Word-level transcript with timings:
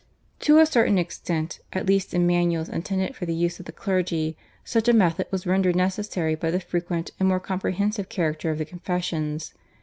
To 0.39 0.57
a 0.57 0.65
certain 0.65 0.97
extent, 0.97 1.59
at 1.73 1.85
least 1.85 2.11
in 2.15 2.25
manuals 2.25 2.69
intended 2.69 3.15
for 3.15 3.27
the 3.27 3.35
use 3.35 3.59
of 3.59 3.67
the 3.67 3.71
clergy, 3.71 4.35
such 4.63 4.87
a 4.87 4.93
method 4.93 5.27
was 5.29 5.45
rendered 5.45 5.75
necessary 5.75 6.33
by 6.33 6.49
the 6.49 6.59
frequent 6.59 7.11
and 7.19 7.29
more 7.29 7.39
comprehensive 7.39 8.09
character 8.09 8.49
of 8.49 8.57
the 8.57 8.65
confessions. 8.65 9.53